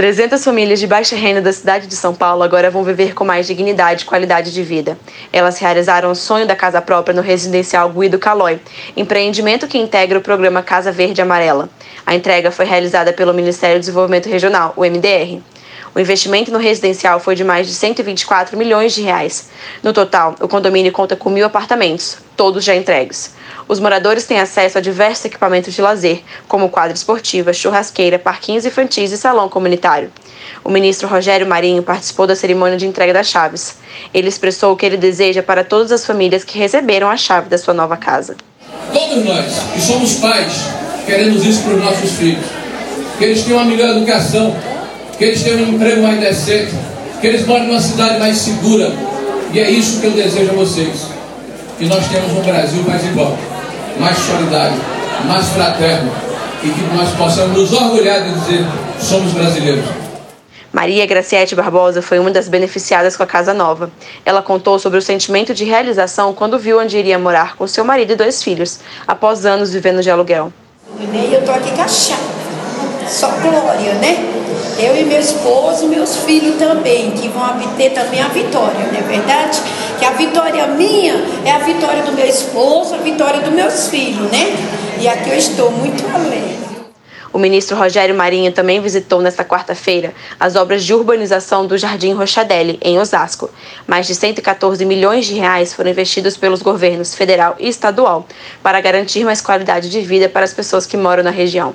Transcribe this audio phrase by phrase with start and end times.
[0.00, 3.46] 300 famílias de baixa renda da cidade de São Paulo agora vão viver com mais
[3.46, 4.96] dignidade e qualidade de vida.
[5.30, 8.58] Elas realizaram o sonho da casa própria no residencial Guido Calói,
[8.96, 11.68] empreendimento que integra o programa Casa Verde Amarela.
[12.06, 15.42] A entrega foi realizada pelo Ministério do Desenvolvimento Regional, o MDR.
[15.94, 19.48] O investimento no residencial foi de mais de 124 milhões de reais.
[19.82, 23.34] No total, o condomínio conta com mil apartamentos, todos já entregues.
[23.66, 29.12] Os moradores têm acesso a diversos equipamentos de lazer, como quadra esportiva, churrasqueira, parquinhos infantis
[29.12, 30.10] e salão comunitário.
[30.64, 33.76] O ministro Rogério Marinho participou da cerimônia de entrega das chaves.
[34.12, 37.58] Ele expressou o que ele deseja para todas as famílias que receberam a chave da
[37.58, 38.36] sua nova casa.
[38.92, 40.52] Todos nós que somos pais
[41.06, 42.44] queremos isso para os nossos filhos.
[43.18, 44.56] Que eles tenham uma melhor educação,
[45.20, 46.72] que eles tenham um emprego mais decente,
[47.20, 48.90] que eles morem numa cidade mais segura.
[49.52, 51.08] E é isso que eu desejo a vocês.
[51.78, 53.36] Que nós temos um Brasil mais igual
[53.98, 54.80] mais solidário,
[55.26, 56.10] mais fraterno
[56.62, 58.64] e que nós possamos nos orgulhar de dizer
[58.98, 59.84] somos brasileiros.
[60.72, 63.90] Maria Graciete Barbosa foi uma das beneficiadas com a casa nova.
[64.24, 68.14] Ela contou sobre o sentimento de realização quando viu onde iria morar com seu marido
[68.14, 70.50] e dois filhos, após anos vivendo de aluguel.
[70.98, 72.22] E eu tô aqui com a chave,
[73.06, 74.40] só glória, né?
[74.82, 79.02] Eu e meu esposo, meus filhos também, que vão obter também a vitória, não é
[79.02, 79.60] verdade?
[79.98, 84.30] Que a vitória minha é a vitória do meu esposo, a vitória dos meus filhos,
[84.32, 84.56] né?
[84.98, 86.58] E aqui eu estou muito alegre.
[87.30, 92.78] O ministro Rogério Marinho também visitou nesta quarta-feira as obras de urbanização do Jardim Rochadelli,
[92.80, 93.50] em Osasco.
[93.86, 98.26] Mais de 114 milhões de reais foram investidos pelos governos federal e estadual
[98.62, 101.74] para garantir mais qualidade de vida para as pessoas que moram na região.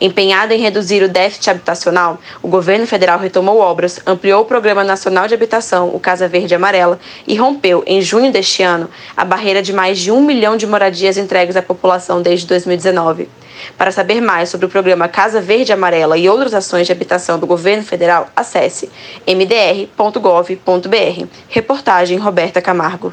[0.00, 5.26] Empenhada em reduzir o déficit habitacional, o governo federal retomou obras, ampliou o Programa Nacional
[5.26, 9.62] de Habitação, o Casa Verde e Amarela, e rompeu, em junho deste ano, a barreira
[9.62, 13.28] de mais de um milhão de moradias entregues à população desde 2019.
[13.76, 17.38] Para saber mais sobre o programa Casa Verde e Amarela e outras ações de habitação
[17.38, 18.90] do governo federal, acesse
[19.26, 20.56] mdr.gov.br.
[21.48, 23.12] Reportagem Roberta Camargo.